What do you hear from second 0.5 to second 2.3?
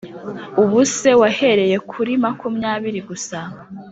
ubuse wahereye kuri